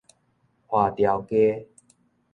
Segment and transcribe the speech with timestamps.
[0.65, 1.67] 花雕雞